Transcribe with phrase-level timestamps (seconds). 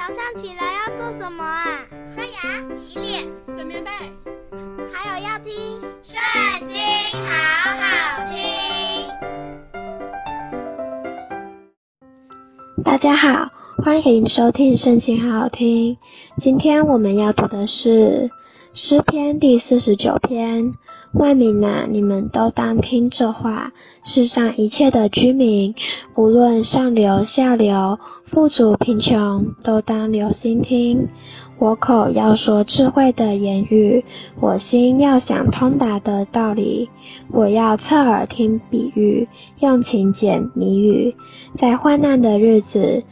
[0.00, 1.84] 早上起来要做什么啊？
[2.14, 3.22] 刷牙、洗脸、
[3.54, 3.90] 整棉被，
[4.90, 5.52] 还有要听
[6.02, 6.16] 《圣
[6.66, 6.78] 经》，
[7.20, 7.28] 好
[7.76, 7.84] 好
[8.32, 8.40] 听。
[12.82, 13.50] 大家好，
[13.84, 15.98] 欢迎收听《圣经》，好好听。
[16.40, 18.30] 今天我们要读的是
[18.72, 20.72] 诗篇第四十九篇。
[21.12, 23.72] 万民哪，你们都当听这话。
[24.04, 25.74] 世上一切的居民，
[26.16, 31.08] 无论上流下流，富足贫穷，都当留心听。
[31.58, 34.04] 我口要说智慧的言语，
[34.40, 36.88] 我心要想通达的道理。
[37.32, 41.14] 我要侧耳听比喻，用情解谜语。
[41.58, 43.02] 在患难的日子，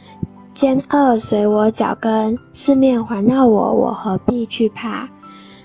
[0.55, 5.09] 奸恶随我脚跟，四面环绕我，我何必惧怕？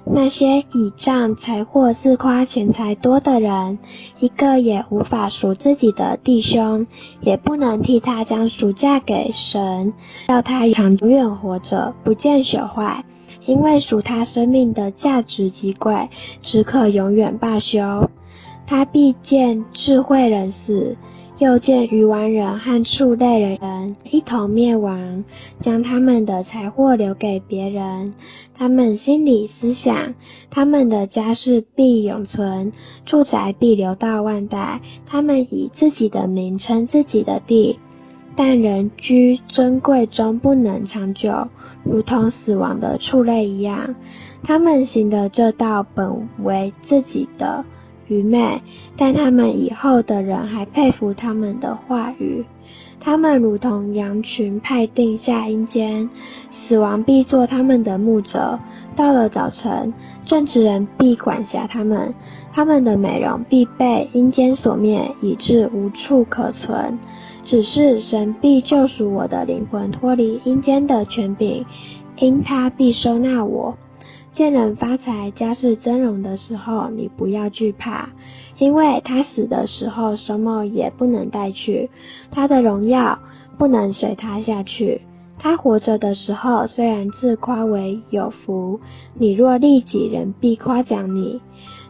[0.06, 3.78] 那些倚仗财货自夸钱财多的人，
[4.20, 6.86] 一个也无法赎自己的弟兄，
[7.22, 9.94] 也不能替他将赎价给神，
[10.28, 13.04] 叫他长远活着，不见朽坏，
[13.46, 16.10] 因为赎他生命的价值极贵，
[16.42, 18.10] 只可永远罢休。
[18.66, 20.96] 他必见智慧人死。
[21.38, 25.24] 又见鱼丸人和畜类人一同灭亡，
[25.60, 28.14] 将他们的财货留给别人。
[28.56, 30.14] 他们心里思想，
[30.50, 32.72] 他们的家世必永存，
[33.04, 34.80] 住宅必留到万代。
[35.06, 37.80] 他们以自己的名称自己的地，
[38.36, 41.48] 但人居尊贵中不能长久，
[41.84, 43.96] 如同死亡的畜类一样。
[44.44, 47.64] 他们行的这道本为自己的。
[48.08, 48.60] 愚昧，
[48.96, 52.44] 但他们以后的人还佩服他们的话语。
[53.00, 56.08] 他们如同羊群派定下阴间，
[56.50, 58.58] 死亡必做他们的牧者。
[58.96, 59.92] 到了早晨，
[60.24, 62.14] 正直人必管辖他们，
[62.52, 66.98] 他们的美容必被阴间所灭，以致无处可存。
[67.44, 71.66] 只是神必救赎我的灵魂，脱离阴间的权柄，
[72.16, 73.76] 因他必收纳我。
[74.34, 78.08] 见人发财、家事增荣的时候，你不要惧怕，
[78.58, 81.88] 因为他死的时候什么也不能带去，
[82.32, 83.20] 他的荣耀
[83.58, 85.02] 不能随他下去。
[85.38, 88.80] 他活着的时候，虽然自夸为有福，
[89.14, 91.40] 你若利己，人必夸奖你，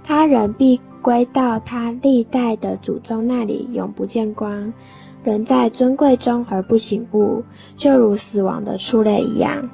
[0.03, 4.75] 他人必归到他历代的祖宗那里，永不见光。
[5.23, 7.43] 人在尊贵中而不醒悟，
[7.79, 9.71] 就如死亡的畜类一样。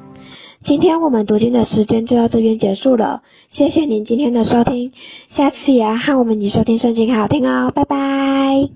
[0.63, 4.93] 今天我们读经的时间就到这边结束了，谢谢您今天的收听，
[5.31, 8.71] 下次也要和我们一起收听圣经，好好听哦，拜拜。